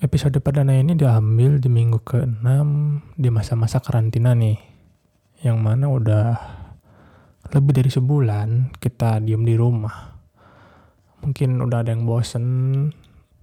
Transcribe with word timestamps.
Episode 0.00 0.40
perdana 0.40 0.80
ini 0.80 0.96
diambil 0.96 1.60
di 1.60 1.68
minggu 1.68 2.00
ke-6 2.00 2.48
di 3.20 3.28
masa-masa 3.28 3.84
karantina 3.84 4.32
nih. 4.32 4.56
Yang 5.44 5.58
mana 5.60 5.92
udah 5.92 6.26
lebih 7.52 7.76
dari 7.76 7.92
sebulan 7.92 8.80
kita 8.80 9.20
diem 9.20 9.44
di 9.44 9.60
rumah. 9.60 10.16
Mungkin 11.20 11.60
udah 11.60 11.84
ada 11.84 11.92
yang 11.92 12.08
bosen 12.08 12.44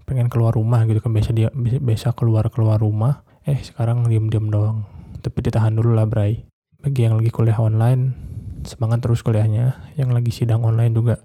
pengen 0.09 0.33
keluar 0.33 0.57
rumah 0.57 0.81
gitu 0.89 0.97
kan 0.97 1.13
biasa 1.13 1.29
dia 1.29 1.53
biasa 1.53 2.17
keluar 2.17 2.49
keluar 2.49 2.81
rumah 2.81 3.21
eh 3.45 3.61
sekarang 3.61 4.09
diem 4.09 4.25
diem 4.25 4.49
doang 4.49 4.87
tapi 5.21 5.45
ditahan 5.45 5.77
dulu 5.77 5.93
lah 5.93 6.09
Bray 6.09 6.47
bagi 6.79 7.05
yang 7.05 7.19
lagi 7.19 7.27
kuliah 7.27 7.59
online 7.59 8.15
semangat 8.63 9.03
terus 9.03 9.19
kuliahnya 9.19 9.93
yang 9.99 10.15
lagi 10.15 10.31
sidang 10.31 10.63
online 10.63 10.95
juga 10.95 11.21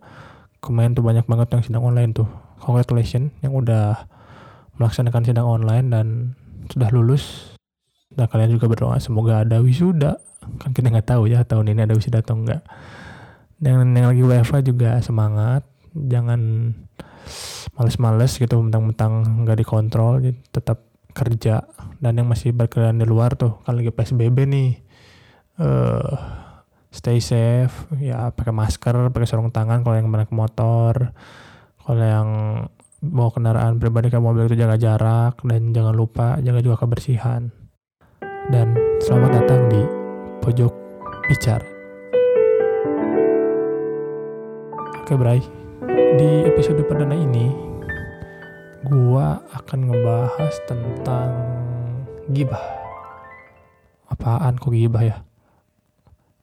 kemarin 0.59 0.99
tuh 0.99 1.07
banyak 1.07 1.25
banget 1.31 1.49
yang 1.55 1.63
sidang 1.63 1.85
online 1.87 2.11
tuh 2.11 2.27
congratulations 2.59 3.31
yang 3.39 3.55
udah 3.55 4.12
melaksanakan 4.77 5.23
sidang 5.25 5.49
online 5.49 5.87
dan 5.93 6.07
sudah 6.73 6.89
lulus. 6.93 7.57
Nah 8.17 8.29
kalian 8.29 8.57
juga 8.57 8.69
berdoa 8.69 9.01
semoga 9.01 9.45
ada 9.45 9.61
wisuda. 9.61 10.21
Kan 10.61 10.75
kita 10.75 10.93
nggak 10.93 11.09
tahu 11.17 11.31
ya 11.31 11.45
tahun 11.45 11.73
ini 11.73 11.87
ada 11.89 11.95
wisuda 11.97 12.21
atau 12.21 12.39
enggak. 12.39 12.63
Dan 13.63 13.95
yang 13.95 14.11
lagi 14.11 14.23
WFA 14.23 14.59
juga 14.65 14.99
semangat. 15.01 15.63
Jangan 15.95 16.73
males-males 17.79 18.33
gitu 18.37 18.59
mentang-mentang 18.59 19.45
nggak 19.45 19.59
dikontrol. 19.63 20.21
Tetap 20.51 20.83
kerja. 21.13 21.63
Dan 22.03 22.19
yang 22.19 22.29
masih 22.29 22.51
berkeliaran 22.51 22.99
di 22.99 23.07
luar 23.07 23.39
tuh 23.39 23.63
kan 23.63 23.79
lagi 23.79 23.93
PSBB 23.93 24.39
nih. 24.49 24.71
Uh, 25.61 26.17
stay 26.93 27.25
safe 27.25 27.89
ya 27.97 28.29
pakai 28.37 28.53
masker 28.53 29.09
pakai 29.09 29.25
sarung 29.25 29.49
tangan 29.49 29.81
kalau 29.81 29.97
yang 29.97 30.13
naik 30.13 30.29
motor 30.29 31.17
kalau 31.81 32.05
yang 32.05 32.29
bawa 33.03 33.35
kendaraan 33.35 33.83
pribadi 33.83 34.15
ke 34.15 34.19
mobil 34.23 34.47
itu 34.47 34.55
jaga 34.55 34.79
jarak 34.79 35.43
dan 35.43 35.75
jangan 35.75 35.91
lupa 35.91 36.39
jaga 36.39 36.63
juga 36.63 36.87
kebersihan. 36.87 37.51
Dan 38.47 38.79
selamat 39.03 39.43
datang 39.43 39.67
di 39.67 39.83
pojok 40.39 40.71
bicara. 41.27 41.67
Oke, 45.03 45.19
Bray. 45.19 45.43
Di 46.15 46.47
episode 46.47 46.79
perdana 46.87 47.19
ini 47.19 47.51
gua 48.87 49.43
akan 49.51 49.91
ngebahas 49.91 50.55
tentang 50.71 51.31
gibah. 52.31 52.63
Apaan 54.07 54.63
kok 54.63 54.71
gibah 54.71 55.03
ya? 55.03 55.17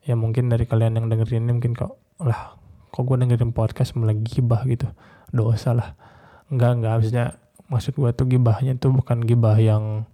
Ya 0.04 0.20
mungkin 0.20 0.52
dari 0.52 0.68
kalian 0.68 1.00
yang 1.00 1.08
dengerin 1.08 1.48
ini 1.48 1.56
mungkin 1.56 1.72
kok 1.72 1.96
lah 2.20 2.60
kok 2.90 3.06
gue 3.06 3.16
dengerin 3.16 3.56
podcast 3.56 3.94
malah 3.96 4.18
gibah 4.18 4.66
gitu 4.66 4.90
dosa 5.30 5.78
lah 5.78 5.94
enggak 6.50 6.72
enggak 6.78 6.94
maksudnya 6.98 7.26
maksud 7.70 7.94
gue 7.94 8.12
tuh 8.14 8.26
gibahnya 8.26 8.74
tuh 8.78 8.92
bukan 8.94 9.22
gibah 9.22 9.58
yang 9.58 10.10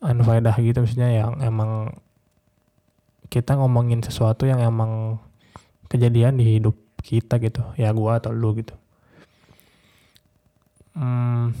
unfaedah 0.00 0.56
gitu 0.60 0.84
maksudnya 0.84 1.10
yang 1.12 1.40
emang 1.44 1.92
kita 3.28 3.60
ngomongin 3.60 4.00
sesuatu 4.00 4.48
yang 4.48 4.64
emang 4.64 5.20
kejadian 5.92 6.40
di 6.40 6.56
hidup 6.56 6.76
kita 7.04 7.36
gitu 7.40 7.60
ya 7.76 7.92
gue 7.92 8.12
atau 8.12 8.32
lu 8.32 8.56
gitu. 8.56 8.72
Hmm, 10.96 11.54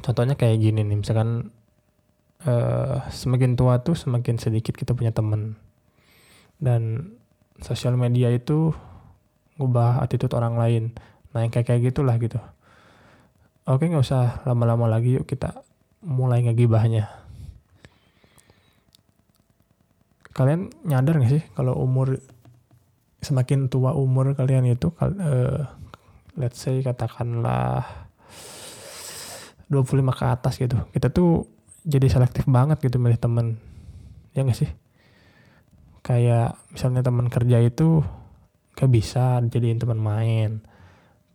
contohnya 0.00 0.38
kayak 0.38 0.62
gini 0.62 0.80
nih 0.86 0.96
misalkan 1.02 1.52
uh, 2.46 3.04
semakin 3.10 3.58
tua 3.58 3.82
tuh 3.82 3.98
semakin 3.98 4.38
sedikit 4.38 4.78
kita 4.78 4.94
punya 4.94 5.10
temen. 5.10 5.58
Dan 6.62 7.12
sosial 7.58 7.98
media 7.98 8.30
itu 8.30 8.70
ngubah 9.58 10.02
attitude 10.02 10.32
orang 10.34 10.56
lain 10.56 10.84
nah 11.32 11.44
yang 11.44 11.52
kayak 11.52 11.70
kayak 11.70 11.92
gitulah 11.92 12.16
gitu 12.20 12.36
Oke 13.62 13.86
nggak 13.86 14.02
usah 14.02 14.42
lama-lama 14.42 14.90
lagi 14.90 15.14
yuk 15.14 15.26
kita 15.30 15.62
mulai 16.02 16.42
ngegibahnya. 16.42 17.06
Kalian 20.34 20.74
nyadar 20.82 21.22
gak 21.22 21.30
sih 21.30 21.44
kalau 21.54 21.78
umur 21.78 22.18
semakin 23.22 23.70
tua 23.70 23.94
umur 23.94 24.34
kalian 24.34 24.66
itu 24.66 24.90
uh, 24.98 25.62
let's 26.34 26.58
say 26.58 26.82
katakanlah 26.82 27.86
25 29.70 30.10
ke 30.10 30.24
atas 30.26 30.58
gitu. 30.58 30.82
Kita 30.90 31.14
tuh 31.14 31.46
jadi 31.86 32.10
selektif 32.10 32.50
banget 32.50 32.82
gitu 32.82 32.98
milih 32.98 33.20
temen. 33.20 33.62
Ya 34.34 34.42
gak 34.42 34.58
sih? 34.58 34.70
Kayak 36.02 36.58
misalnya 36.74 37.06
teman 37.06 37.30
kerja 37.30 37.62
itu 37.62 38.02
gak 38.74 38.90
bisa 38.90 39.38
jadiin 39.38 39.78
teman 39.78 40.02
main. 40.02 40.66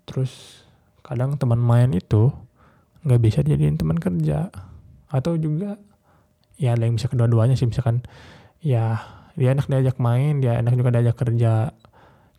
Terus 0.04 0.67
kadang 1.08 1.40
teman 1.40 1.64
main 1.64 1.96
itu 1.96 2.30
nggak 3.08 3.22
bisa 3.24 3.40
jadiin 3.40 3.80
teman 3.80 3.96
kerja. 3.96 4.52
Atau 5.08 5.40
juga 5.40 5.80
ya 6.60 6.76
ada 6.76 6.84
yang 6.84 7.00
bisa 7.00 7.08
kedua-duanya 7.08 7.56
sih. 7.56 7.64
Misalkan 7.64 8.04
ya 8.60 9.00
dia 9.40 9.56
enak 9.56 9.72
diajak 9.72 9.98
main 10.04 10.44
dia 10.44 10.60
enak 10.60 10.76
juga 10.76 10.92
diajak 10.92 11.16
kerja. 11.16 11.72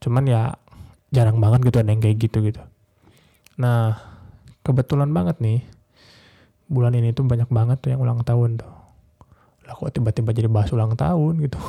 Cuman 0.05 0.29
ya 0.29 0.53
jarang 1.09 1.41
banget 1.41 1.73
gitu 1.73 1.81
ada 1.81 1.89
yang 1.89 2.05
kayak 2.05 2.21
gitu 2.21 2.45
gitu. 2.45 2.61
Nah 3.57 3.97
kebetulan 4.61 5.09
banget 5.17 5.41
nih 5.41 5.65
bulan 6.69 6.93
ini 6.93 7.17
tuh 7.17 7.25
banyak 7.25 7.49
banget 7.49 7.81
tuh 7.81 7.97
yang 7.97 8.05
ulang 8.05 8.21
tahun 8.21 8.61
tuh. 8.61 8.73
Lah 9.65 9.73
kok 9.73 9.97
tiba-tiba 9.97 10.37
jadi 10.37 10.49
bahas 10.53 10.69
ulang 10.77 10.93
tahun 10.93 11.41
gitu. 11.41 11.59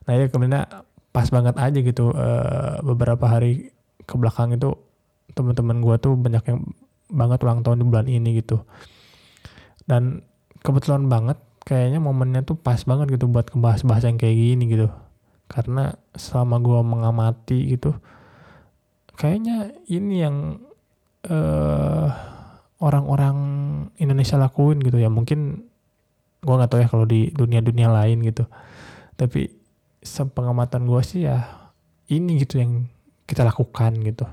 Nah 0.00 0.16
ya 0.16 0.26
kemudian 0.26 0.66
pas 1.14 1.28
banget 1.30 1.54
aja 1.54 1.78
gitu 1.78 2.10
uh, 2.10 2.82
beberapa 2.82 3.30
hari 3.30 3.70
ke 4.02 4.14
belakang 4.18 4.58
itu 4.58 4.74
teman-teman 5.34 5.82
gue 5.82 5.96
tuh 6.00 6.14
banyak 6.18 6.44
yang 6.46 6.60
banget 7.10 7.38
ulang 7.42 7.60
tahun 7.66 7.82
di 7.82 7.86
bulan 7.86 8.06
ini 8.06 8.38
gitu. 8.38 8.62
Dan 9.84 10.22
kebetulan 10.62 11.10
banget 11.10 11.38
kayaknya 11.66 11.98
momennya 12.02 12.46
tuh 12.46 12.56
pas 12.58 12.78
banget 12.82 13.18
gitu 13.18 13.26
buat 13.26 13.50
ngebahas 13.50 13.82
bahas 13.86 14.02
yang 14.06 14.18
kayak 14.18 14.36
gini 14.36 14.64
gitu. 14.70 14.88
Karena 15.50 15.94
selama 16.14 16.62
gue 16.62 16.80
mengamati 16.82 17.58
gitu 17.74 17.94
kayaknya 19.18 19.76
ini 19.90 20.24
yang 20.24 20.56
uh, 21.28 22.08
orang-orang 22.80 23.36
Indonesia 24.00 24.40
lakuin 24.40 24.80
gitu 24.80 24.96
ya. 24.96 25.12
Mungkin 25.12 25.68
gue 26.40 26.54
nggak 26.56 26.70
tahu 26.72 26.80
ya 26.80 26.88
kalau 26.88 27.04
di 27.04 27.28
dunia-dunia 27.34 27.92
lain 27.92 28.24
gitu. 28.24 28.48
Tapi 29.18 29.52
sepengamatan 30.00 30.88
gue 30.88 31.02
sih 31.04 31.28
ya 31.28 31.44
ini 32.08 32.40
gitu 32.40 32.56
yang 32.56 32.88
kita 33.28 33.44
lakukan 33.44 33.94
gitu 34.00 34.24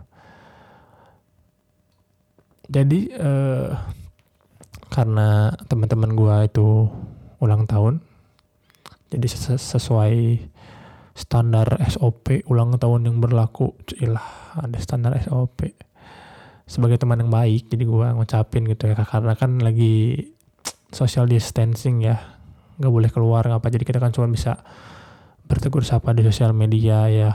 jadi 2.68 3.00
uh, 3.20 3.70
karena 4.88 5.56
teman-teman 5.68 6.12
gue 6.16 6.36
itu 6.48 6.68
ulang 7.44 7.68
tahun 7.68 8.00
jadi 9.12 9.28
ses 9.28 9.60
sesuai 9.60 10.44
standar 11.18 11.80
SOP 11.90 12.46
ulang 12.52 12.76
tahun 12.78 13.10
yang 13.10 13.18
berlaku 13.24 13.74
ilah 14.00 14.58
ada 14.60 14.78
standar 14.78 15.16
SOP 15.24 15.74
sebagai 16.68 17.00
teman 17.00 17.24
yang 17.24 17.32
baik 17.32 17.72
jadi 17.72 17.84
gue 17.88 18.08
ngucapin 18.16 18.68
gitu 18.68 18.92
ya 18.92 19.00
karena 19.08 19.34
kan 19.40 19.58
lagi 19.64 20.28
social 20.92 21.26
distancing 21.26 22.04
ya 22.04 22.20
nggak 22.78 22.94
boleh 22.94 23.10
keluar 23.10 23.48
apa 23.48 23.72
jadi 23.72 23.84
kita 23.88 23.98
kan 23.98 24.14
cuma 24.14 24.30
bisa 24.30 24.62
bertegur 25.48 25.82
sapa 25.88 26.12
di 26.12 26.22
sosial 26.28 26.52
media 26.52 27.08
ya. 27.08 27.32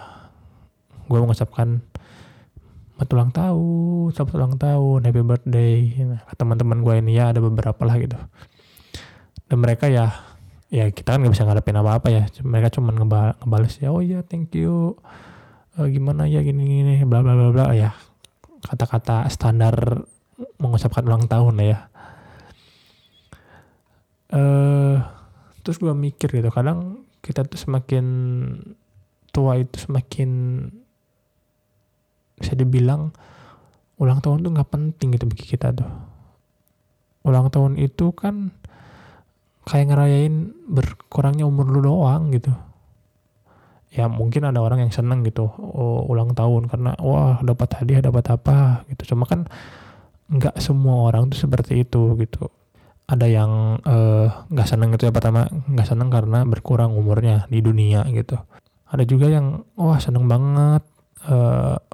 Gue 1.09 1.19
mengucapkan 1.19 1.81
selamat 3.03 3.19
ulang 3.19 3.35
tahun, 3.35 4.09
selamat 4.15 4.35
ulang 4.39 4.55
tahun, 4.63 4.99
happy 5.11 5.23
birthday. 5.27 5.79
Nah, 6.07 6.23
teman-teman 6.39 6.87
gue 6.87 6.95
ini 7.03 7.19
ya 7.19 7.35
ada 7.35 7.43
beberapa 7.43 7.83
lah 7.83 7.99
gitu. 7.99 8.15
Dan 9.51 9.59
mereka 9.59 9.91
ya, 9.91 10.23
ya 10.71 10.87
kita 10.87 11.11
kan 11.11 11.19
nggak 11.19 11.35
bisa 11.35 11.43
ngadepin 11.43 11.83
apa-apa 11.83 12.15
ya. 12.15 12.31
Mereka 12.47 12.79
cuma 12.79 12.95
ngebal 12.95 13.35
ngebales 13.43 13.75
ya, 13.83 13.91
oh 13.91 13.99
iya 13.99 14.23
thank 14.23 14.55
you. 14.55 14.95
Uh, 15.75 15.91
gimana 15.91 16.31
ya 16.31 16.47
gini-gini, 16.47 17.03
bla 17.03 17.27
bla 17.27 17.35
bla 17.35 17.51
bla 17.51 17.67
ya. 17.75 17.91
Kata-kata 18.71 19.27
standar 19.35 20.07
mengucapkan 20.63 21.03
ulang 21.03 21.27
tahun 21.27 21.59
ya. 21.59 21.91
Uh, 24.31 25.03
terus 25.67 25.83
gue 25.83 25.91
mikir 25.91 26.31
gitu, 26.39 26.55
kadang 26.55 27.03
kita 27.19 27.43
tuh 27.51 27.59
semakin 27.59 28.07
tua 29.35 29.59
itu 29.59 29.91
semakin 29.91 30.31
bisa 32.53 32.69
dibilang 32.69 33.17
ulang 33.97 34.21
tahun 34.21 34.45
tuh 34.45 34.53
nggak 34.53 34.69
penting 34.69 35.17
gitu 35.17 35.25
bagi 35.25 35.57
kita 35.57 35.73
tuh. 35.73 35.89
Ulang 37.25 37.49
tahun 37.49 37.81
itu 37.81 38.13
kan 38.13 38.53
kayak 39.65 39.89
ngerayain 39.89 40.53
berkurangnya 40.69 41.49
umur 41.49 41.65
lu 41.73 41.81
doang 41.81 42.29
gitu. 42.29 42.53
Ya 43.89 44.05
mungkin 44.13 44.45
ada 44.45 44.61
orang 44.61 44.85
yang 44.85 44.93
seneng 44.93 45.25
gitu 45.25 45.49
oh, 45.49 46.05
ulang 46.13 46.37
tahun 46.37 46.69
karena 46.69 46.93
wah 47.01 47.41
dapat 47.41 47.73
hadiah 47.81 48.05
dapat 48.05 48.37
apa 48.37 48.85
gitu. 48.93 49.17
Cuma 49.17 49.25
kan 49.25 49.49
nggak 50.29 50.61
semua 50.61 51.09
orang 51.09 51.33
tuh 51.33 51.49
seperti 51.49 51.89
itu 51.89 52.21
gitu. 52.21 52.53
Ada 53.09 53.33
yang 53.33 53.81
eh, 53.81 54.29
nggak 54.29 54.67
uh, 54.69 54.71
seneng 54.77 54.93
itu 54.93 55.09
ya 55.09 55.13
pertama 55.13 55.49
nggak 55.49 55.89
seneng 55.89 56.13
karena 56.13 56.45
berkurang 56.45 56.93
umurnya 56.93 57.49
di 57.49 57.65
dunia 57.65 58.05
gitu. 58.13 58.37
Ada 58.93 59.09
juga 59.09 59.33
yang 59.33 59.65
wah 59.73 59.97
seneng 59.97 60.29
banget 60.29 60.85
dapat 61.23 61.92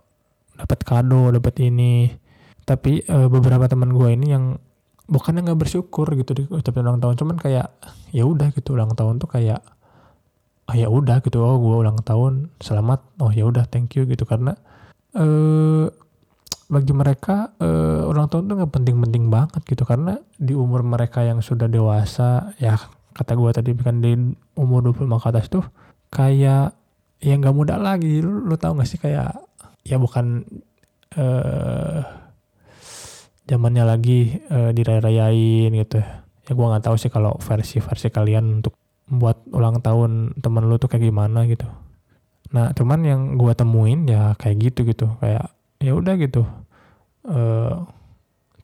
kado 0.89 1.29
dapat 1.29 1.61
ini. 1.61 2.09
Tapi 2.65 3.05
uh, 3.09 3.29
beberapa 3.29 3.69
teman 3.69 3.93
gue 3.93 4.09
ini 4.17 4.33
yang 4.33 4.57
bukannya 5.09 5.45
nggak 5.45 5.61
bersyukur 5.61 6.09
gitu 6.17 6.33
di 6.37 6.43
ucapin 6.49 6.85
ulang 6.85 7.01
tahun 7.01 7.17
cuman 7.21 7.37
kayak 7.37 7.69
ya 8.17 8.25
udah 8.25 8.49
gitu. 8.57 8.73
Ulang 8.73 8.97
tahun 8.97 9.21
tuh 9.21 9.29
kayak 9.29 9.61
ah 10.69 10.77
ya 10.77 10.89
udah 10.89 11.21
gitu. 11.21 11.45
Oh 11.45 11.61
gue 11.61 11.77
ulang 11.85 12.01
tahun 12.01 12.49
selamat. 12.65 13.21
Oh 13.21 13.29
ya 13.29 13.45
udah 13.45 13.69
thank 13.69 13.93
you 14.01 14.09
gitu. 14.09 14.25
Karena 14.25 14.57
eh 15.13 15.89
bagi 16.69 16.93
mereka 16.93 17.57
eh, 17.57 18.05
ulang 18.05 18.29
tahun 18.29 18.45
tuh 18.45 18.55
nggak 18.61 18.73
penting-penting 18.73 19.25
banget 19.33 19.65
gitu. 19.65 19.85
Karena 19.89 20.17
di 20.37 20.53
umur 20.53 20.85
mereka 20.85 21.25
yang 21.25 21.41
sudah 21.41 21.69
dewasa 21.69 22.53
ya 22.61 22.77
kata 23.17 23.33
gue 23.33 23.51
tadi 23.51 23.71
kan 23.81 24.05
di 24.05 24.13
umur 24.55 24.93
25 24.93 25.09
ke 25.09 25.27
atas 25.33 25.47
tuh 25.49 25.65
kayak 26.13 26.77
ya 27.25 27.35
nggak 27.41 27.57
muda 27.57 27.81
lagi. 27.81 28.21
Lu, 28.21 28.45
lu 28.45 28.55
tau 28.61 28.77
gak 28.77 28.89
sih 28.89 29.01
kayak 29.01 29.49
ya 29.89 29.97
bukan 29.97 30.45
eh 31.17 32.01
zamannya 33.49 33.85
lagi 33.89 34.37
uh, 34.53 34.71
diraya-rayain 34.77 35.73
gitu. 35.73 36.05
Ya 36.45 36.53
gue 36.53 36.67
nggak 36.69 36.85
tahu 36.85 36.97
sih 37.01 37.09
kalau 37.09 37.37
versi-versi 37.41 38.13
kalian 38.13 38.61
untuk 38.61 38.77
buat 39.09 39.41
ulang 39.57 39.81
tahun 39.81 40.37
temen 40.45 40.69
lu 40.69 40.77
tuh 40.77 40.93
kayak 40.93 41.09
gimana 41.09 41.49
gitu. 41.49 41.65
Nah 42.53 42.77
cuman 42.77 43.01
yang 43.09 43.21
gue 43.41 43.53
temuin 43.57 44.05
ya 44.05 44.37
kayak 44.37 44.69
gitu 44.69 44.85
gitu. 44.85 45.17
Kayak 45.21 45.57
ya 45.81 45.93
udah 45.97 46.15
gitu. 46.21 46.45
Uh, 47.25 47.89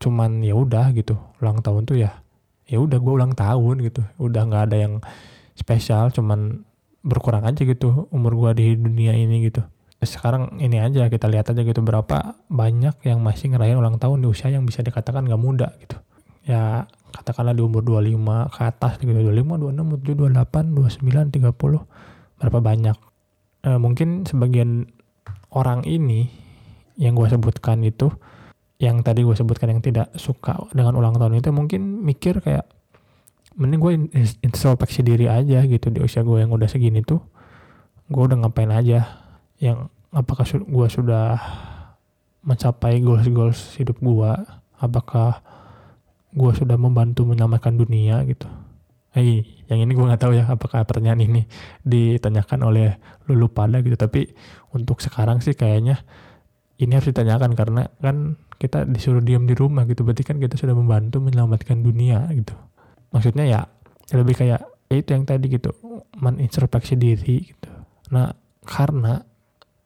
cuman 0.00 0.44
ya 0.44 0.52
udah 0.52 0.92
gitu. 0.92 1.16
Ulang 1.40 1.64
tahun 1.64 1.88
tuh 1.88 1.96
ya 2.04 2.20
ya 2.68 2.76
udah 2.80 3.00
gue 3.00 3.12
ulang 3.12 3.32
tahun 3.32 3.80
gitu. 3.80 4.04
Udah 4.20 4.44
nggak 4.44 4.62
ada 4.68 4.76
yang 4.76 4.94
spesial 5.56 6.12
cuman 6.12 6.68
berkurang 7.04 7.44
aja 7.44 7.64
gitu 7.68 8.08
umur 8.08 8.32
gue 8.36 8.50
di 8.56 8.66
dunia 8.80 9.12
ini 9.12 9.48
gitu 9.48 9.60
sekarang 10.06 10.60
ini 10.60 10.80
aja 10.80 11.08
kita 11.08 11.26
lihat 11.28 11.50
aja 11.50 11.60
gitu 11.60 11.80
berapa 11.80 12.38
banyak 12.48 13.00
yang 13.04 13.20
masih 13.20 13.52
ngerayain 13.52 13.76
ulang 13.76 14.00
tahun 14.00 14.24
di 14.24 14.28
usia 14.30 14.48
yang 14.52 14.64
bisa 14.64 14.80
dikatakan 14.80 15.26
gak 15.26 15.40
muda 15.40 15.74
gitu. 15.80 15.98
Ya 16.44 16.88
katakanlah 17.14 17.56
di 17.56 17.62
umur 17.62 17.80
25 17.86 18.52
ke 18.52 18.60
atas 18.64 18.92
gitu 19.00 19.10
25, 19.10 19.70
26, 19.70 20.04
27, 20.04 20.34
28, 20.34 21.40
29, 21.40 21.52
30 21.52 22.40
berapa 22.42 22.58
banyak. 22.58 22.96
E, 23.64 23.70
mungkin 23.78 24.28
sebagian 24.28 24.90
orang 25.54 25.86
ini 25.86 26.28
yang 26.98 27.14
gue 27.14 27.26
sebutkan 27.30 27.82
itu 27.86 28.10
yang 28.82 29.00
tadi 29.06 29.22
gue 29.22 29.32
sebutkan 29.32 29.70
yang 29.70 29.80
tidak 29.80 30.10
suka 30.18 30.58
dengan 30.74 30.98
ulang 30.98 31.14
tahun 31.14 31.38
itu 31.38 31.54
mungkin 31.54 32.02
mikir 32.02 32.42
kayak 32.42 32.66
mending 33.54 33.80
gue 33.80 33.92
introspeksi 34.42 35.06
diri 35.06 35.30
aja 35.30 35.62
gitu 35.62 35.94
di 35.94 36.02
usia 36.02 36.26
gue 36.26 36.42
yang 36.42 36.50
udah 36.50 36.66
segini 36.66 37.06
tuh. 37.06 37.22
Gue 38.10 38.26
udah 38.26 38.44
ngapain 38.44 38.68
aja 38.74 39.24
yang 39.62 39.88
apakah 40.14 40.46
gue 40.46 40.88
sudah 40.88 41.36
mencapai 42.44 43.02
goals-goals 43.02 43.74
hidup 43.80 43.98
gue 43.98 44.32
apakah 44.78 45.40
gue 46.34 46.52
sudah 46.54 46.74
membantu 46.74 47.22
menyelamatkan 47.24 47.78
dunia 47.78 48.22
gitu? 48.26 48.50
Hey, 49.14 49.46
yang 49.70 49.86
ini 49.86 49.94
gue 49.94 50.02
nggak 50.02 50.22
tahu 50.26 50.34
ya 50.34 50.50
apakah 50.50 50.82
pertanyaan 50.82 51.22
ini 51.22 51.42
ditanyakan 51.86 52.66
oleh 52.66 52.98
lulu 53.30 53.46
pada 53.46 53.78
gitu. 53.78 53.94
Tapi 53.94 54.34
untuk 54.74 54.98
sekarang 54.98 55.38
sih 55.38 55.54
kayaknya 55.54 56.02
ini 56.82 56.98
harus 56.98 57.14
ditanyakan 57.14 57.54
karena 57.54 57.86
kan 58.02 58.34
kita 58.58 58.82
disuruh 58.82 59.22
diam 59.22 59.46
di 59.46 59.54
rumah 59.54 59.86
gitu. 59.86 60.02
Berarti 60.02 60.26
kan 60.26 60.42
kita 60.42 60.58
sudah 60.58 60.74
membantu 60.74 61.22
menyelamatkan 61.22 61.78
dunia 61.86 62.26
gitu. 62.34 62.58
Maksudnya 63.14 63.46
ya 63.46 63.60
lebih 64.10 64.34
kayak 64.34 64.66
ya 64.90 64.94
itu 64.98 65.14
yang 65.14 65.22
tadi 65.22 65.46
gitu. 65.46 65.70
Menintrospeksi 66.18 66.98
diri 66.98 67.54
gitu. 67.54 67.70
Nah 68.10 68.34
karena 68.66 69.22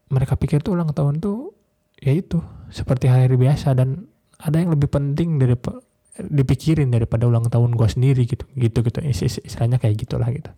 mereka 0.08 0.36
pikir 0.40 0.64
tuh 0.64 0.76
ulang 0.76 0.92
tahun 0.92 1.20
tuh 1.20 1.52
ya 1.98 2.14
itu 2.14 2.40
seperti 2.68 3.08
hari, 3.08 3.34
biasa 3.34 3.72
dan 3.74 4.08
ada 4.38 4.56
yang 4.60 4.72
lebih 4.72 4.88
penting 4.92 5.40
dari 5.40 5.56
dipikirin 6.18 6.90
daripada 6.90 7.26
ulang 7.26 7.46
tahun 7.46 7.74
gue 7.74 7.88
sendiri 7.88 8.22
gitu 8.26 8.44
gitu 8.54 8.78
gitu. 8.84 8.98
Istilahnya 9.02 9.78
kayak 9.82 9.96
gitulah 9.98 10.28
gitu. 10.30 10.50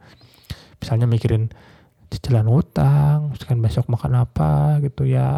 Misalnya 0.81 1.07
mikirin 1.09 1.53
cicilan 2.11 2.49
utang 2.51 3.31
misalkan 3.31 3.63
besok 3.63 3.87
makan 3.87 4.27
apa 4.27 4.83
gitu 4.83 5.07
ya 5.07 5.31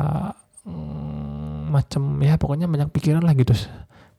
hmm, 0.65 1.69
macem 1.69 2.17
ya 2.25 2.41
pokoknya 2.41 2.67
banyak 2.71 2.89
pikiran 2.95 3.23
lah 3.23 3.35
gitu. 3.37 3.53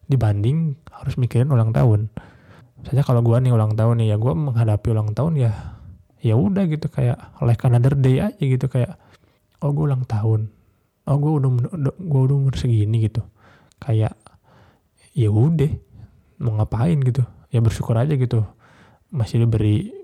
Dibanding 0.07 0.77
harus 0.91 1.15
mikirin 1.15 1.49
ulang 1.49 1.71
tahun. 1.71 2.11
Misalnya 2.83 3.03
kalau 3.07 3.23
gue 3.23 3.37
nih 3.39 3.51
ulang 3.55 3.79
tahun 3.79 4.03
nih 4.03 4.07
ya 4.13 4.17
gue 4.19 4.33
menghadapi 4.35 4.87
ulang 4.91 5.15
tahun 5.15 5.39
ya 5.39 5.51
ya 6.23 6.39
udah 6.39 6.63
gitu 6.71 6.87
kayak 6.87 7.19
like 7.43 7.63
another 7.67 7.95
day 7.99 8.23
aja 8.23 8.39
gitu 8.39 8.71
kayak 8.71 8.95
oh 9.63 9.71
gue 9.71 9.83
ulang 9.87 10.03
tahun. 10.03 10.51
Oh 11.07 11.15
gue 11.19 11.31
udah 11.39 11.49
gue 11.95 12.21
udah 12.27 12.35
umur 12.35 12.55
segini 12.59 13.07
gitu. 13.07 13.23
Kayak 13.79 14.19
ya 15.15 15.31
udah 15.31 15.71
mau 16.43 16.59
ngapain 16.59 16.99
gitu? 16.99 17.23
Ya 17.47 17.63
bersyukur 17.63 17.95
aja 17.95 18.11
gitu. 18.11 18.43
Masih 19.07 19.47
diberi 19.47 20.03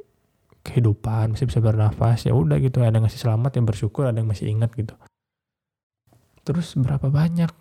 kehidupan 0.60 1.34
masih 1.34 1.48
bisa 1.48 1.60
bernafas 1.60 2.24
ya 2.24 2.32
udah 2.32 2.56
gitu. 2.64 2.80
Ada 2.80 2.96
yang 3.00 3.04
ngasih 3.08 3.20
selamat 3.20 3.52
yang 3.60 3.66
bersyukur 3.68 4.08
ada 4.08 4.16
yang 4.16 4.32
masih 4.32 4.48
ingat 4.48 4.72
gitu. 4.80 4.96
Terus 6.48 6.74
berapa 6.80 7.12
banyak 7.12 7.52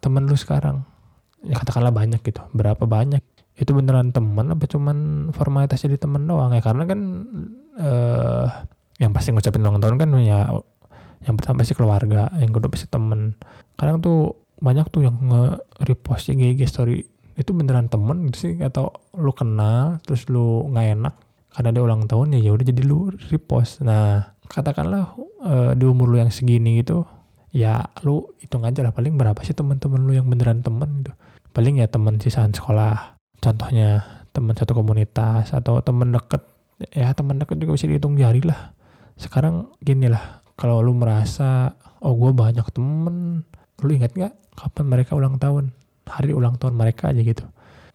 temen 0.00 0.28
lu 0.28 0.36
sekarang? 0.36 0.84
Ya 1.40 1.56
katakanlah 1.56 1.92
banyak 1.92 2.20
gitu. 2.20 2.44
Berapa 2.52 2.84
banyak? 2.84 3.24
Itu 3.56 3.72
beneran 3.72 4.12
temen 4.12 4.52
apa 4.52 4.68
cuman 4.68 5.30
formalitas 5.32 5.80
jadi 5.80 5.96
temen 5.96 6.28
doang 6.28 6.52
ya? 6.52 6.60
Karena 6.60 6.84
kan 6.84 7.00
eh 7.76 8.48
yang 8.96 9.12
pasti 9.12 9.28
ngucapin 9.28 9.60
ulang 9.60 9.76
tahun 9.76 9.96
kan 10.00 10.08
ya 10.24 10.48
yang 11.26 11.34
pertama 11.34 11.66
pasti 11.66 11.74
keluarga 11.74 12.30
yang 12.38 12.54
kedua 12.54 12.70
pasti 12.70 12.86
temen. 12.86 13.34
Kadang 13.74 13.98
tuh 13.98 14.46
banyak 14.62 14.86
tuh 14.88 15.04
yang 15.04 15.18
nge-repost 15.20 16.32
IG 16.32 16.64
story 16.70 17.04
itu 17.36 17.50
beneran 17.52 17.90
temen 17.90 18.30
gitu 18.30 18.38
sih? 18.48 18.54
Atau 18.62 18.94
lu 19.18 19.34
kenal 19.34 19.98
terus 20.06 20.30
lu 20.30 20.70
nggak 20.70 20.86
enak 20.96 21.14
karena 21.52 21.68
dia 21.74 21.82
ulang 21.82 22.04
tahun 22.06 22.38
ya 22.38 22.54
udah 22.54 22.64
jadi 22.64 22.82
lu 22.86 23.10
repost. 23.28 23.82
Nah 23.82 24.36
katakanlah 24.46 25.18
uh, 25.42 25.72
di 25.74 25.84
umur 25.84 26.14
lu 26.14 26.16
yang 26.22 26.30
segini 26.30 26.80
gitu 26.80 27.02
ya 27.50 27.82
lu 28.06 28.30
hitung 28.38 28.62
aja 28.62 28.84
lah 28.86 28.92
paling 28.94 29.18
berapa 29.18 29.40
sih 29.42 29.56
temen-temen 29.56 30.06
lu 30.06 30.14
yang 30.14 30.30
beneran 30.30 30.62
temen 30.62 31.02
gitu. 31.02 31.12
Paling 31.50 31.82
ya 31.82 31.90
temen 31.90 32.22
sisaan 32.22 32.54
sekolah 32.54 33.18
contohnya 33.42 34.04
temen 34.30 34.54
satu 34.54 34.76
komunitas 34.76 35.50
atau 35.56 35.80
temen 35.80 36.12
deket 36.12 36.44
ya 36.92 37.10
temen 37.16 37.40
deket 37.40 37.56
juga 37.58 37.74
bisa 37.74 37.90
dihitung 37.90 38.14
jari 38.14 38.44
lah. 38.46 38.76
Sekarang 39.16 39.72
gini 39.80 40.12
lah 40.12 40.45
kalau 40.56 40.80
lu 40.80 40.96
merasa 40.96 41.76
oh 42.00 42.16
gue 42.16 42.32
banyak 42.32 42.64
temen 42.72 43.44
lu 43.84 43.90
ingat 43.92 44.16
nggak 44.16 44.34
kapan 44.56 44.84
mereka 44.88 45.12
ulang 45.12 45.36
tahun? 45.36 45.72
Hari 46.08 46.32
ulang 46.32 46.56
tahun 46.56 46.74
mereka 46.74 47.12
aja 47.12 47.20
gitu. 47.20 47.44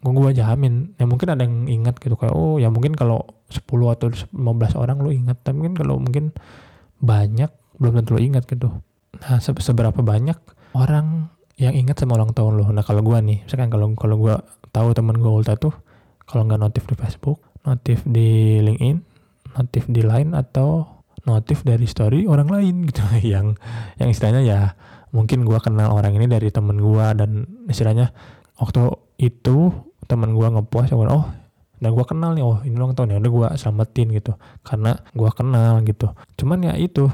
Gue 0.01 0.13
gue 0.13 0.33
jamin 0.37 0.93
ya 0.97 1.05
mungkin 1.09 1.33
ada 1.33 1.45
yang 1.45 1.65
ingat 1.69 1.97
gitu 2.01 2.13
kayak 2.17 2.33
oh 2.33 2.57
ya 2.62 2.69
mungkin 2.69 2.93
kalau 2.93 3.25
10 3.50 3.65
atau 3.65 4.07
15 4.09 4.38
orang 4.77 4.97
lu 5.01 5.09
ingat 5.13 5.41
tapi 5.41 5.62
mungkin 5.62 5.75
kalau 5.77 5.97
mungkin 6.01 6.33
banyak 7.01 7.50
belum 7.81 8.01
tentu 8.01 8.17
lu 8.17 8.21
ingat 8.21 8.45
gitu. 8.45 8.69
Nah 9.21 9.38
se 9.41 9.53
seberapa 9.57 10.01
banyak 10.01 10.38
orang 10.77 11.29
yang 11.57 11.74
ingat 11.77 12.01
sama 12.01 12.17
ulang 12.17 12.33
tahun 12.33 12.62
lu? 12.62 12.65
Nah 12.69 12.86
kalau 12.86 13.01
gue 13.01 13.17
nih 13.21 13.45
misalkan 13.45 13.69
kalau 13.69 13.93
kalau 13.97 14.15
gue 14.17 14.36
tahu 14.69 14.93
temen 14.93 15.17
gue 15.17 15.31
ulta 15.31 15.57
tuh 15.57 15.74
kalau 16.25 16.47
nggak 16.47 16.62
notif 16.62 16.83
di 16.88 16.95
Facebook 16.95 17.41
notif 17.65 18.01
di 18.07 18.57
LinkedIn 18.63 18.97
notif 19.57 19.83
di 19.91 20.01
Line 20.01 20.31
atau 20.31 21.00
notif 21.27 21.61
dari 21.61 21.85
story 21.85 22.25
orang 22.25 22.49
lain 22.49 22.75
gitu. 22.89 23.01
Yang 23.33 23.57
yang 23.97 24.09
istilahnya 24.09 24.41
ya 24.41 24.59
mungkin 25.11 25.43
gue 25.43 25.59
kenal 25.59 25.91
orang 25.91 26.15
ini 26.15 26.25
dari 26.29 26.47
temen 26.49 26.79
gue 26.79 27.05
dan 27.19 27.43
istilahnya 27.67 28.15
waktu 28.55 28.95
itu 29.19 29.75
temen 30.07 30.31
gue 30.31 30.47
ngepost 30.47 30.95
ya 30.95 30.97
oh 30.97 31.27
dan 31.81 31.91
gue 31.97 32.05
kenal 32.07 32.31
nih 32.37 32.45
oh 32.45 32.63
ini 32.63 32.77
ulang 32.77 32.95
tahun 32.95 33.17
ya 33.17 33.17
udah 33.19 33.31
gue 33.31 33.47
selamatin 33.57 34.07
gitu. 34.15 34.31
Karena 34.61 34.95
gue 35.11 35.29
kenal 35.33 35.81
gitu. 35.83 36.07
Cuman 36.37 36.59
ya 36.65 36.73
itu 36.77 37.09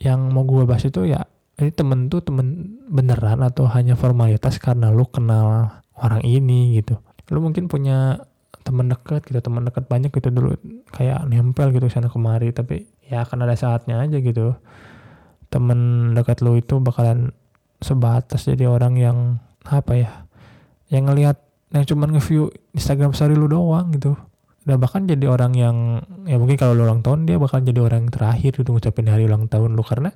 yang 0.00 0.32
mau 0.32 0.44
gue 0.44 0.64
bahas 0.64 0.84
itu 0.84 1.08
ya 1.08 1.24
ini 1.60 1.72
temen 1.72 2.08
tuh 2.08 2.24
temen 2.24 2.80
beneran 2.88 3.44
atau 3.44 3.68
hanya 3.68 3.92
formalitas 3.92 4.56
karena 4.56 4.88
lu 4.88 5.04
kenal 5.08 5.72
orang 5.96 6.24
ini 6.24 6.80
gitu. 6.80 7.00
Lu 7.32 7.44
mungkin 7.44 7.68
punya 7.68 8.30
teman 8.60 8.92
dekat 8.92 9.24
gitu 9.24 9.40
teman 9.40 9.64
dekat 9.64 9.88
banyak 9.88 10.12
gitu 10.12 10.28
dulu 10.28 10.52
kayak 10.92 11.24
nempel 11.26 11.72
gitu 11.72 11.88
sana 11.88 12.12
kemari 12.12 12.52
tapi 12.52 12.84
ya 13.10 13.26
akan 13.26 13.44
ada 13.44 13.58
saatnya 13.58 13.98
aja 13.98 14.22
gitu. 14.22 14.54
Temen 15.50 16.12
dekat 16.14 16.46
lu 16.46 16.54
itu 16.54 16.78
bakalan 16.78 17.34
sebatas 17.82 18.46
jadi 18.46 18.70
orang 18.70 18.94
yang 18.94 19.18
apa 19.66 19.92
ya 19.98 20.10
yang 20.94 21.10
ngelihat 21.10 21.42
yang 21.70 21.86
cuma 21.86 22.06
nge-view 22.10 22.50
Instagram 22.74 23.14
story 23.14 23.34
lu 23.34 23.50
doang 23.50 23.90
gitu. 23.94 24.14
Udah 24.66 24.76
bahkan 24.76 25.06
jadi 25.06 25.26
orang 25.26 25.56
yang 25.58 25.76
ya 26.26 26.36
mungkin 26.38 26.54
kalau 26.54 26.78
lu 26.78 26.86
ulang 26.86 27.02
tahun 27.02 27.26
dia 27.26 27.38
bakal 27.38 27.62
jadi 27.62 27.80
orang 27.82 28.06
yang 28.06 28.12
terakhir 28.14 28.52
gitu 28.54 28.70
ngucapin 28.70 29.06
hari 29.10 29.26
ulang 29.26 29.50
tahun 29.50 29.74
lu. 29.74 29.82
Karena 29.82 30.14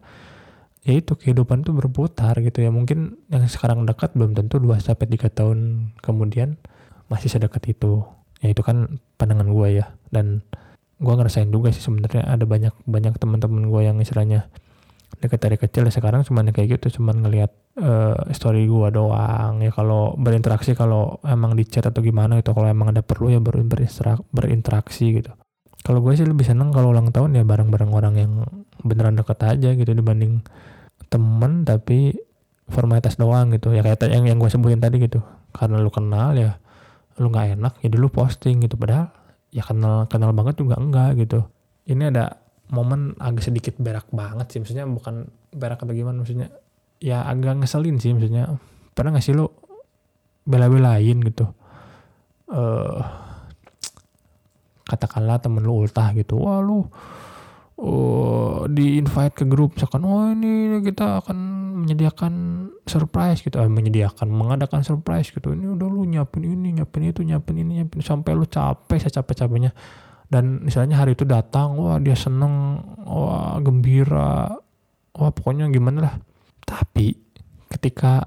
ya 0.84 0.92
itu 0.98 1.16
kehidupan 1.16 1.64
tuh 1.64 1.74
berputar 1.74 2.38
gitu 2.42 2.62
ya. 2.62 2.70
Mungkin 2.74 3.18
yang 3.30 3.46
sekarang 3.46 3.86
dekat 3.86 4.12
belum 4.18 4.34
tentu 4.34 4.58
2 4.60 4.82
sampai 4.82 5.06
tiga 5.10 5.30
tahun 5.30 5.90
kemudian 6.02 6.58
masih 7.08 7.30
sedekat 7.30 7.62
itu. 7.70 8.02
Ya 8.42 8.52
itu 8.52 8.60
kan 8.60 9.00
pandangan 9.16 9.48
gue 9.48 9.80
ya. 9.80 9.94
Dan 10.10 10.42
gue 10.98 11.14
ngerasain 11.14 11.50
juga 11.50 11.74
sih 11.74 11.82
sebenarnya. 11.82 12.26
Ada 12.26 12.44
banyak 12.46 12.74
banyak 12.86 13.14
teman-teman 13.18 13.70
gue 13.70 13.80
yang 13.82 13.98
istilahnya 13.98 14.46
dekat 15.22 15.40
dari 15.40 15.56
kecil 15.56 15.86
ya 15.88 15.92
sekarang 15.94 16.26
cuma 16.26 16.44
kayak 16.44 16.76
gitu 16.78 17.00
cuma 17.00 17.14
ngelihat 17.14 17.48
uh, 17.80 18.28
story 18.34 18.66
gue 18.66 18.88
doang. 18.92 19.62
Ya 19.62 19.70
kalau 19.70 20.14
berinteraksi 20.18 20.76
kalau 20.76 21.22
emang 21.24 21.54
di 21.56 21.64
chat 21.64 21.86
atau 21.86 22.04
gimana 22.04 22.38
itu 22.38 22.50
kalau 22.52 22.68
emang 22.68 22.92
ada 22.92 23.00
perlu 23.00 23.30
ya 23.32 23.40
ber 23.40 23.56
berinteraksi 24.34 25.06
gitu. 25.22 25.32
Kalau 25.84 26.00
gue 26.00 26.16
sih 26.16 26.24
lebih 26.24 26.48
seneng 26.48 26.72
kalau 26.72 26.96
ulang 26.96 27.12
tahun 27.12 27.36
ya 27.36 27.44
bareng-bareng 27.44 27.92
orang 27.92 28.14
yang 28.16 28.32
beneran 28.80 29.16
deket 29.20 29.36
aja 29.44 29.70
gitu 29.76 29.92
dibanding 29.92 30.40
temen 31.12 31.68
tapi 31.68 32.16
formalitas 32.68 33.20
doang 33.20 33.52
gitu. 33.52 33.72
Ya 33.72 33.84
kayak 33.84 34.04
yang 34.08 34.24
yang 34.28 34.38
gue 34.40 34.48
sebutin 34.48 34.80
tadi 34.80 35.00
gitu 35.00 35.20
karena 35.54 35.78
lu 35.78 35.92
kenal 35.92 36.34
ya 36.34 36.58
lu 37.20 37.30
nggak 37.30 37.60
enak 37.60 37.72
jadi 37.84 37.96
lu 37.96 38.08
posting 38.08 38.64
gitu. 38.64 38.74
Padahal 38.80 39.12
ya 39.54 39.62
kenal 39.62 40.10
kenal 40.10 40.34
banget 40.34 40.58
juga 40.58 40.74
enggak 40.76 41.14
gitu. 41.22 41.46
Ini 41.86 42.10
ada 42.10 42.42
momen 42.74 43.14
agak 43.22 43.46
sedikit 43.46 43.78
berak 43.78 44.10
banget 44.10 44.50
sih 44.50 44.58
maksudnya 44.58 44.82
bukan 44.88 45.30
berak 45.54 45.78
atau 45.78 45.94
gimana 45.94 46.26
maksudnya 46.26 46.50
ya 46.98 47.22
agak 47.22 47.62
ngeselin 47.62 48.02
sih 48.02 48.10
maksudnya. 48.10 48.58
Pernah 48.94 49.14
gak 49.18 49.26
sih 49.26 49.34
lu 49.34 49.46
bela-belain 50.42 51.18
gitu? 51.22 51.46
Eh 52.50 52.58
uh, 52.58 53.24
katakanlah 54.84 55.40
temen 55.40 55.64
lu 55.64 55.84
ultah 55.84 56.12
gitu 56.12 56.36
wah 56.36 56.60
lu 56.60 56.84
uh, 57.80 58.68
di 58.70 58.98
invite 59.00 59.34
ke 59.42 59.44
grup 59.48 59.74
misalkan 59.74 60.02
oh 60.06 60.30
ini 60.30 60.78
kita 60.84 61.24
akan 61.24 61.38
menyediakan 61.84 62.32
surprise 62.88 63.44
gitu. 63.44 63.60
Eh, 63.60 63.68
menyediakan 63.68 64.30
mengadakan 64.30 64.80
surprise 64.86 65.28
gitu. 65.28 65.52
Ini 65.52 65.76
udah 65.76 65.88
lu 65.90 66.06
nyiapin 66.08 66.46
ini 66.46 66.80
nyiapin 66.80 67.10
itu 67.10 67.20
nyiapin 67.20 67.60
ini 67.60 67.82
nyiapin 67.82 68.00
sampai 68.00 68.32
lu 68.32 68.46
capek 68.48 68.98
saya 69.02 69.20
capek 69.20 69.44
capeknya 69.44 69.70
dan 70.32 70.64
misalnya 70.64 70.98
hari 70.98 71.12
itu 71.12 71.28
datang 71.28 71.76
wah 71.76 72.00
dia 72.00 72.16
seneng 72.16 72.80
wah 73.04 73.60
gembira 73.60 74.56
wah 75.14 75.30
pokoknya 75.34 75.68
gimana 75.68 75.98
lah. 76.10 76.14
Tapi 76.64 77.12
ketika 77.68 78.24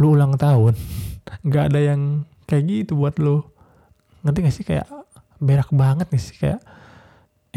lu 0.00 0.16
ulang 0.16 0.38
tahun 0.40 0.78
nggak 1.46 1.64
ada 1.74 1.80
yang 1.82 2.24
kayak 2.48 2.64
gitu 2.64 2.96
buat 2.96 3.18
lu. 3.20 3.44
Ngerti 4.24 4.38
gak 4.42 4.54
sih? 4.54 4.64
Kayak 4.66 4.90
berak 5.38 5.70
banget 5.70 6.10
nih 6.10 6.22
sih? 6.22 6.34
Kayak 6.34 6.58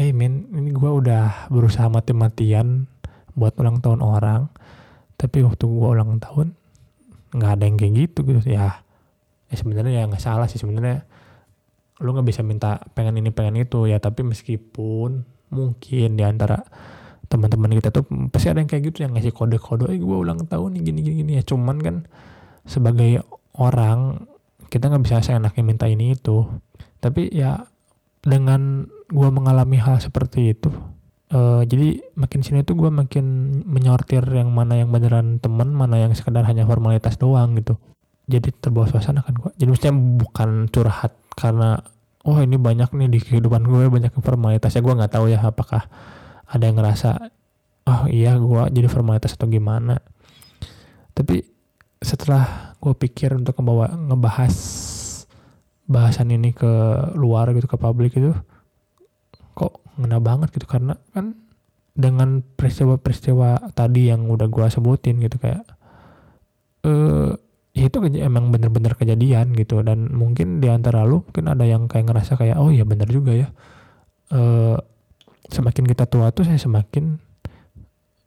hey 0.00 0.16
men 0.16 0.48
ini 0.56 0.72
gue 0.72 0.88
udah 0.88 1.52
berusaha 1.52 1.92
mati-matian 1.92 2.88
buat 3.36 3.52
ulang 3.60 3.84
tahun 3.84 4.00
orang 4.00 4.48
tapi 5.20 5.44
waktu 5.44 5.68
gue 5.68 5.88
ulang 5.92 6.16
tahun 6.16 6.56
nggak 7.36 7.50
ada 7.52 7.64
yang 7.68 7.76
kayak 7.76 7.92
gitu 8.08 8.18
gitu. 8.24 8.40
Ya 8.48 8.80
ya 9.52 9.54
sebenarnya 9.54 10.00
ya 10.00 10.08
nggak 10.08 10.22
salah 10.22 10.48
sih. 10.48 10.56
Sebenarnya 10.56 11.04
lu 12.00 12.16
nggak 12.16 12.26
bisa 12.32 12.40
minta 12.40 12.80
pengen 12.96 13.20
ini 13.20 13.28
pengen 13.28 13.60
itu. 13.60 13.84
Ya 13.84 14.00
tapi 14.00 14.24
meskipun 14.24 15.28
mungkin 15.52 16.08
di 16.16 16.24
antara 16.24 16.64
teman-teman 17.28 17.76
kita 17.78 17.94
tuh 17.94 18.08
pasti 18.32 18.50
ada 18.50 18.58
yang 18.64 18.70
kayak 18.72 18.90
gitu 18.90 19.06
yang 19.06 19.12
ngasih 19.14 19.30
kode-kode 19.30 19.92
eh 19.92 20.00
gue 20.00 20.16
ulang 20.16 20.48
tahun 20.48 20.80
nih 20.80 20.82
gini 20.88 20.98
gini 21.04 21.16
gini. 21.22 21.32
Ya 21.38 21.44
cuman 21.44 21.76
kan 21.84 21.96
sebagai 22.64 23.22
orang 23.54 24.24
kita 24.72 24.88
nggak 24.88 25.04
bisa 25.04 25.22
seenaknya 25.22 25.62
minta 25.62 25.86
ini 25.86 26.16
itu. 26.16 26.48
Tapi 26.98 27.30
ya 27.30 27.68
dengan 28.24 28.88
gue 29.10 29.28
mengalami 29.28 29.76
hal 29.76 29.98
seperti 29.98 30.54
itu. 30.54 30.70
Uh, 31.30 31.62
jadi 31.62 32.02
makin 32.18 32.42
sini 32.42 32.66
tuh 32.66 32.74
gue 32.74 32.90
makin 32.90 33.22
menyortir 33.62 34.22
yang 34.34 34.50
mana 34.50 34.82
yang 34.82 34.90
beneran 34.90 35.38
temen 35.38 35.70
mana 35.70 35.94
yang 36.02 36.10
sekedar 36.14 36.42
hanya 36.46 36.66
formalitas 36.66 37.18
doang 37.18 37.54
gitu. 37.58 37.78
Jadi 38.30 38.54
terbawa 38.54 38.86
suasana 38.86 39.22
kan 39.26 39.34
gue 39.34 39.50
jadi 39.58 39.68
maksudnya 39.70 39.94
bukan 39.94 40.70
curhat 40.70 41.14
karena 41.34 41.82
oh 42.26 42.38
ini 42.38 42.58
banyak 42.58 42.90
nih 42.94 43.08
di 43.10 43.18
kehidupan 43.22 43.62
gue 43.66 43.90
banyak 43.90 44.14
formalitas 44.22 44.74
ya 44.74 44.82
gue 44.82 44.94
nggak 44.94 45.12
tahu 45.14 45.30
ya 45.30 45.38
apakah 45.42 45.86
ada 46.50 46.62
yang 46.66 46.78
ngerasa 46.78 47.30
oh 47.86 48.02
iya 48.10 48.34
gue 48.38 48.62
jadi 48.74 48.86
formalitas 48.90 49.34
atau 49.34 49.46
gimana. 49.46 50.02
Tapi 51.14 51.42
setelah 52.02 52.74
gue 52.82 52.94
pikir 52.96 53.38
untuk 53.38 53.54
ngebawa 53.54 53.94
ngebahas 53.94 54.54
bahasan 55.90 56.30
ini 56.34 56.54
ke 56.54 56.70
luar 57.18 57.50
gitu 57.54 57.66
ke 57.66 57.76
publik 57.78 58.14
itu 58.14 58.30
kok 59.60 59.84
ngena 60.00 60.16
banget 60.24 60.48
gitu. 60.56 60.64
Karena 60.64 60.96
kan 61.12 61.36
dengan 61.92 62.40
peristiwa-peristiwa 62.40 63.76
tadi 63.76 64.08
yang 64.08 64.32
udah 64.32 64.48
gue 64.48 64.66
sebutin 64.72 65.20
gitu 65.20 65.36
kayak 65.36 65.68
eh 66.80 67.36
itu 67.76 67.96
emang 68.24 68.48
bener-bener 68.48 68.96
kejadian 68.96 69.52
gitu. 69.52 69.84
Dan 69.84 70.08
mungkin 70.16 70.64
di 70.64 70.72
antara 70.72 71.04
lu 71.04 71.20
mungkin 71.28 71.52
ada 71.52 71.68
yang 71.68 71.84
kayak 71.92 72.08
ngerasa 72.08 72.40
kayak 72.40 72.56
oh 72.56 72.72
ya 72.72 72.88
bener 72.88 73.12
juga 73.12 73.36
ya. 73.36 73.48
Eh 74.32 74.80
semakin 75.50 75.84
kita 75.84 76.08
tua 76.08 76.32
tuh 76.32 76.48
saya 76.48 76.56
semakin 76.56 77.20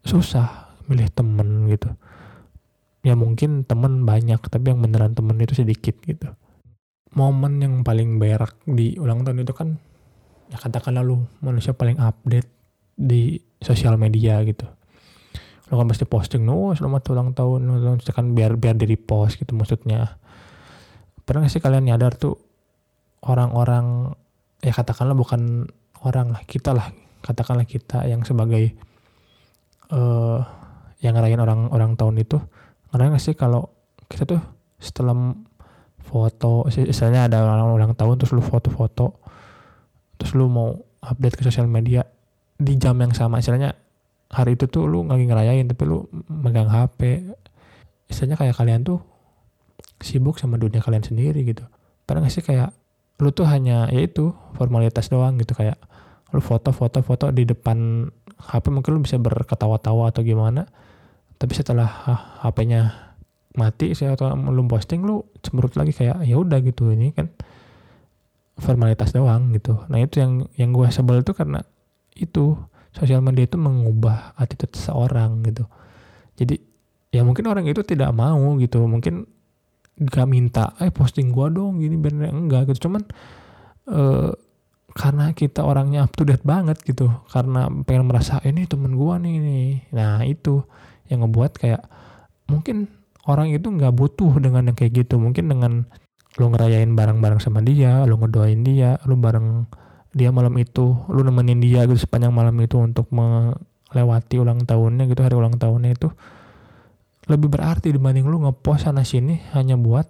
susah 0.05 0.75
milih 0.85 1.09
temen 1.09 1.71
gitu. 1.71 1.89
Ya 3.03 3.15
mungkin 3.19 3.67
temen 3.67 4.07
banyak 4.07 4.39
tapi 4.47 4.71
yang 4.71 4.79
beneran 4.79 5.15
temen 5.15 5.35
itu 5.39 5.55
sedikit 5.55 5.95
gitu. 6.03 6.31
Momen 7.13 7.61
yang 7.61 7.83
paling 7.85 8.17
berak 8.19 8.57
di 8.63 8.95
ulang 8.99 9.23
tahun 9.23 9.43
itu 9.43 9.53
kan 9.55 9.79
ya 10.53 10.61
katakan 10.61 10.93
lalu 10.93 11.25
manusia 11.41 11.73
paling 11.73 11.97
update 11.97 12.45
di 12.93 13.41
sosial 13.57 13.97
media 13.97 14.37
gitu. 14.45 14.69
Lo 15.73 15.81
kan 15.81 15.89
pasti 15.89 16.05
posting 16.05 16.45
no 16.45 16.77
selamat 16.77 17.01
ulang 17.09 17.33
tahun 17.33 17.65
kan 18.13 18.37
biar 18.37 18.53
biar 18.61 18.77
di 18.77 18.85
repost 18.85 19.41
gitu 19.41 19.57
maksudnya. 19.57 20.21
Pernah 21.25 21.49
gak 21.49 21.57
sih 21.57 21.63
kalian 21.63 21.89
nyadar 21.89 22.13
tuh 22.13 22.37
orang-orang 23.25 24.13
ya 24.61 24.75
katakanlah 24.75 25.17
bukan 25.17 25.65
orang 26.05 26.35
lah 26.35 26.43
kita 26.45 26.75
lah 26.75 26.93
katakanlah 27.23 27.65
kita 27.65 28.05
yang 28.05 28.21
sebagai 28.27 28.75
uh, 29.89 30.43
yang 30.99 31.15
ngerayain 31.15 31.39
orang 31.39 31.71
orang 31.71 31.95
tahun 31.95 32.19
itu 32.21 32.37
ngerayain 32.91 33.15
gak 33.15 33.23
sih 33.23 33.33
kalau 33.33 33.71
kita 34.11 34.27
tuh 34.27 34.43
setelah 34.77 35.15
foto 36.03 36.67
misalnya 36.67 37.31
ada 37.31 37.47
orang 37.47 37.71
ulang 37.71 37.93
tahun 37.95 38.19
terus 38.19 38.35
lu 38.35 38.43
foto-foto 38.43 39.22
terus 40.23 40.39
lu 40.39 40.47
mau 40.47 40.79
update 41.03 41.35
ke 41.35 41.43
sosial 41.43 41.67
media 41.67 42.07
di 42.55 42.79
jam 42.79 42.95
yang 43.03 43.11
sama. 43.11 43.43
Istilahnya 43.43 43.75
hari 44.31 44.55
itu 44.55 44.71
tuh 44.71 44.87
lu 44.87 45.03
lagi 45.03 45.27
ngerayain 45.27 45.67
tapi 45.67 45.83
lu 45.83 46.07
megang 46.31 46.71
HP 46.71 47.27
istilahnya 48.07 48.39
kayak 48.39 48.55
kalian 48.55 48.87
tuh 48.87 49.03
sibuk 49.99 50.39
sama 50.39 50.55
dunia 50.55 50.79
kalian 50.79 51.03
sendiri 51.03 51.43
gitu. 51.43 51.67
Pernah 52.07 52.23
gak 52.27 52.33
sih 52.33 52.43
kayak 52.43 52.71
lu 53.19 53.35
tuh 53.35 53.43
hanya 53.47 53.91
ya 53.91 53.99
itu 53.99 54.31
formalitas 54.55 55.11
doang 55.11 55.35
gitu. 55.43 55.51
Kayak 55.55 55.75
lu 56.31 56.39
foto-foto-foto 56.39 57.35
di 57.35 57.43
depan 57.43 58.07
HP 58.39 58.71
mungkin 58.71 58.91
lu 58.95 59.01
bisa 59.03 59.19
berketawa-tawa 59.19 60.09
atau 60.15 60.23
gimana. 60.23 60.65
Tapi 61.35 61.51
setelah 61.51 61.87
HP-nya 62.39 63.13
mati 63.53 63.93
sih 63.93 64.09
atau 64.09 64.33
belum 64.33 64.65
posting 64.65 65.05
lu 65.05 65.27
cemberut 65.43 65.75
lagi 65.75 65.91
kayak 65.91 66.23
ya 66.23 66.35
udah 66.39 66.59
gitu. 66.63 66.89
Ini 66.89 67.11
kan 67.11 67.27
formalitas 68.57 69.13
doang 69.13 69.53
gitu. 69.53 69.81
Nah 69.89 69.97
itu 70.01 70.21
yang 70.21 70.45
yang 70.57 70.69
gue 70.73 70.87
sebel 70.93 71.25
itu 71.25 71.33
karena 71.33 71.65
itu 72.13 72.57
sosial 72.93 73.25
media 73.25 73.49
itu 73.49 73.57
mengubah 73.57 74.37
attitude 74.37 74.77
seseorang 74.77 75.41
gitu. 75.45 75.65
Jadi 76.37 76.61
ya 77.09 77.25
mungkin 77.25 77.49
orang 77.49 77.65
itu 77.65 77.81
tidak 77.81 78.13
mau 78.13 78.57
gitu. 78.61 78.85
Mungkin 78.85 79.25
gak 79.93 80.25
minta 80.25 80.73
eh 80.81 80.89
posting 80.89 81.29
gua 81.33 81.49
dong 81.49 81.81
gini 81.81 81.97
bener. 81.97 82.29
Enggak 82.29 82.69
gitu. 82.69 82.89
Cuman 82.89 83.05
uh, 83.89 84.33
karena 84.93 85.33
kita 85.33 85.65
orangnya 85.65 86.05
up 86.05 86.13
to 86.13 86.21
date 86.21 86.45
banget 86.45 86.77
gitu 86.85 87.09
karena 87.33 87.65
pengen 87.81 88.05
merasa 88.05 88.37
ini 88.45 88.69
temen 88.69 88.93
gua 88.93 89.17
nih 89.17 89.41
nih 89.41 89.69
nah 89.89 90.21
itu 90.21 90.61
yang 91.09 91.25
ngebuat 91.25 91.57
kayak 91.57 91.81
mungkin 92.45 92.85
orang 93.25 93.55
itu 93.55 93.67
nggak 93.71 93.93
butuh 93.95 94.37
dengan 94.39 94.71
yang 94.71 94.77
kayak 94.77 95.05
gitu. 95.05 95.15
Mungkin 95.19 95.47
dengan 95.51 95.87
lo 96.41 96.49
ngerayain 96.49 96.89
bareng-bareng 96.93 97.39
sama 97.41 97.61
dia 97.61 98.05
lo 98.09 98.17
ngedoain 98.17 98.61
dia 98.65 98.97
lo 99.05 99.13
bareng 99.17 99.69
dia 100.13 100.29
malam 100.29 100.53
itu 100.57 100.97
lo 101.09 101.21
nemenin 101.21 101.61
dia 101.61 101.85
gitu 101.85 101.97
sepanjang 101.97 102.33
malam 102.33 102.53
itu 102.61 102.77
untuk 102.77 103.09
melewati 103.13 104.41
ulang 104.41 104.65
tahunnya 104.65 105.09
gitu 105.09 105.21
hari 105.21 105.35
ulang 105.37 105.57
tahunnya 105.57 105.93
itu 105.93 106.09
lebih 107.27 107.47
berarti 107.47 107.95
dibanding 107.95 108.27
lo 108.27 108.49
ngepost 108.49 108.89
sana 108.89 109.07
sini 109.07 109.39
hanya 109.55 109.79
buat 109.79 110.09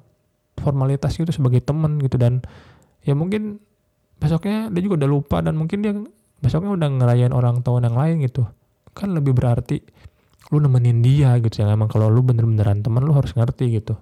formalitas 0.57 1.17
gitu 1.17 1.29
sebagai 1.29 1.61
temen 1.61 2.01
gitu. 2.01 2.17
Dan 2.17 2.41
ya 3.05 3.13
mungkin 3.13 3.61
besoknya 4.17 4.69
dia 4.73 4.81
juga 4.81 5.03
udah 5.03 5.09
lupa 5.09 5.37
dan 5.43 5.59
mungkin 5.59 5.83
dia 5.85 5.93
besoknya 6.41 6.73
udah 6.73 6.89
ngerayain 6.89 7.33
orang 7.33 7.61
tahun 7.61 7.91
yang 7.91 7.97
lain 7.97 8.15
gitu. 8.25 8.47
Kan 8.97 9.13
lebih 9.13 9.37
berarti 9.37 9.81
lu 10.51 10.61
nemenin 10.61 11.01
dia 11.01 11.37
gitu 11.41 11.65
yang 11.65 11.73
emang 11.73 11.89
kalau 11.89 12.09
lu 12.09 12.21
bener-beneran 12.21 12.81
teman 12.81 13.05
lu 13.05 13.13
harus 13.13 13.33
ngerti 13.33 13.77
gitu. 13.77 13.97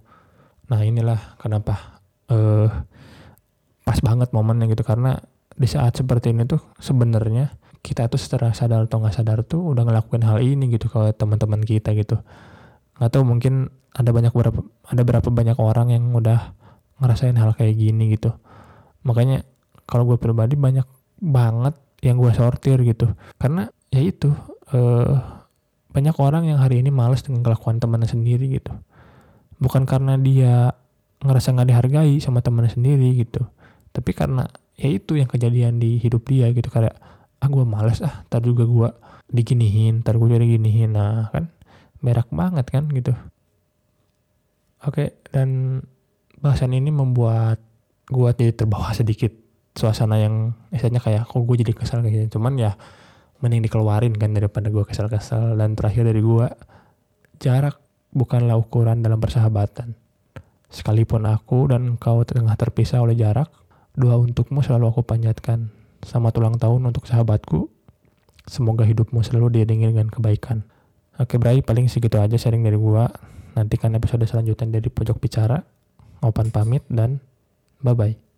Nah 0.72 0.80
inilah 0.84 1.36
kenapa 1.40 1.91
eh 2.32 2.70
pas 3.84 4.00
banget 4.00 4.32
momennya 4.32 4.72
gitu. 4.72 4.88
Karena 4.88 5.20
di 5.52 5.68
saat 5.68 6.00
seperti 6.00 6.32
ini 6.32 6.48
tuh 6.48 6.64
sebenarnya 6.80 7.52
kita 7.82 8.08
tuh 8.08 8.22
secara 8.22 8.54
sadar 8.54 8.86
atau 8.88 9.02
nggak 9.02 9.16
sadar 9.20 9.44
tuh 9.44 9.74
udah 9.74 9.84
ngelakuin 9.84 10.24
hal 10.24 10.40
ini 10.40 10.70
gitu 10.72 10.88
kalau 10.88 11.12
teman-teman 11.12 11.62
kita 11.62 11.92
gitu. 11.98 12.22
Nggak 12.98 13.12
tahu 13.12 13.24
mungkin 13.28 13.74
ada 13.92 14.10
banyak 14.16 14.32
berapa 14.32 14.60
ada 14.88 15.02
berapa 15.04 15.28
banyak 15.28 15.58
orang 15.60 15.92
yang 15.92 16.08
udah 16.16 16.56
ngerasain 17.02 17.36
hal 17.36 17.52
kayak 17.58 17.76
gini 17.76 18.16
gitu. 18.16 18.32
Makanya 19.04 19.44
kalau 19.90 20.08
gue 20.08 20.18
pribadi 20.22 20.56
banyak 20.56 20.86
banget 21.20 21.76
yang 22.06 22.22
gue 22.22 22.32
sortir 22.32 22.80
gitu. 22.86 23.12
Karena 23.42 23.68
ya 23.90 24.02
itu 24.02 24.32
uh, 24.72 25.42
banyak 25.92 26.16
orang 26.22 26.48
yang 26.48 26.62
hari 26.62 26.80
ini 26.80 26.94
males 26.94 27.26
dengan 27.26 27.44
kelakuan 27.44 27.82
temannya 27.82 28.08
sendiri 28.08 28.48
gitu. 28.48 28.72
Bukan 29.60 29.84
karena 29.84 30.16
dia 30.16 30.72
ngerasa 31.22 31.54
nggak 31.54 31.70
dihargai 31.70 32.18
sama 32.18 32.42
temannya 32.42 32.74
sendiri 32.74 33.14
gitu. 33.22 33.46
Tapi 33.94 34.12
karena 34.18 34.50
ya 34.78 34.90
itu 34.90 35.18
yang 35.20 35.30
kejadian 35.30 35.78
di 35.78 36.02
hidup 36.02 36.26
dia 36.26 36.50
gitu 36.50 36.68
kayak 36.74 36.98
ah 37.42 37.50
gue 37.50 37.66
males 37.66 38.02
ah 38.02 38.26
ntar 38.30 38.42
juga 38.42 38.66
gue 38.66 38.90
diginihin 39.30 40.02
ntar 40.02 40.18
gue 40.18 40.30
jadi 40.30 40.46
ginihin 40.58 40.98
nah 40.98 41.30
kan 41.30 41.50
merak 42.02 42.30
banget 42.34 42.66
kan 42.70 42.90
gitu. 42.90 43.14
Oke 44.82 45.14
dan 45.30 45.82
bahasan 46.42 46.74
ini 46.74 46.90
membuat 46.90 47.62
gue 48.10 48.30
jadi 48.34 48.54
terbawa 48.58 48.90
sedikit 49.00 49.30
suasana 49.78 50.18
yang 50.20 50.58
misalnya 50.74 51.00
kayak 51.00 51.30
kok 51.30 51.46
gue 51.46 51.58
jadi 51.62 51.72
kesal 51.78 52.02
kayak 52.04 52.28
gitu 52.28 52.42
cuman 52.42 52.60
ya 52.60 52.74
mending 53.42 53.66
dikeluarin 53.66 54.14
kan 54.18 54.34
daripada 54.34 54.70
gue 54.70 54.86
kesal-kesal. 54.86 55.58
Dan 55.58 55.74
terakhir 55.74 56.06
dari 56.06 56.22
gue 56.22 56.46
jarak 57.42 57.78
bukanlah 58.14 58.58
ukuran 58.58 59.02
dalam 59.02 59.18
persahabatan 59.18 60.01
sekalipun 60.72 61.28
aku 61.28 61.68
dan 61.68 62.00
kau 62.00 62.24
tengah 62.24 62.56
terpisah 62.56 63.04
oleh 63.04 63.20
jarak 63.20 63.52
doa 63.92 64.16
untukmu 64.16 64.64
selalu 64.64 64.88
aku 64.88 65.04
panjatkan. 65.04 65.68
Selamat 66.02 66.34
ulang 66.40 66.56
tahun 66.58 66.88
untuk 66.88 67.06
sahabatku. 67.06 67.68
Semoga 68.48 68.88
hidupmu 68.88 69.22
selalu 69.22 69.62
diiringi 69.62 69.92
dengan 69.92 70.08
kebaikan. 70.10 70.66
Oke 71.20 71.38
Bray 71.38 71.62
paling 71.62 71.92
segitu 71.92 72.18
aja 72.18 72.40
sharing 72.40 72.66
dari 72.66 72.80
gue 72.80 73.04
nantikan 73.54 73.94
episode 73.94 74.24
selanjutnya 74.26 74.80
dari 74.80 74.90
pojok 74.90 75.20
bicara. 75.20 75.62
Opan 76.24 76.50
pamit 76.50 76.88
dan 76.88 77.20
bye-bye. 77.84 78.31